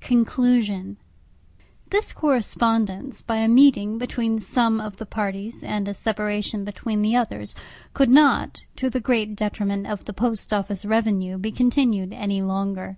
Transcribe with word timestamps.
CONCLUSION 0.00 0.96
This 1.90 2.14
correspondence, 2.14 3.20
by 3.20 3.36
a 3.36 3.48
meeting 3.48 3.98
between 3.98 4.38
some 4.38 4.80
of 4.80 4.96
the 4.96 5.04
parties, 5.04 5.62
and 5.62 5.86
a 5.86 5.92
separation 5.92 6.64
between 6.64 7.02
the 7.02 7.14
others, 7.14 7.54
could 7.92 8.08
not, 8.08 8.62
to 8.76 8.88
the 8.88 8.98
great 8.98 9.36
detriment 9.36 9.86
of 9.86 10.06
the 10.06 10.14
Post 10.14 10.54
Office 10.54 10.86
revenue, 10.86 11.36
be 11.36 11.52
continued 11.52 12.14
any 12.14 12.40
longer. 12.40 12.96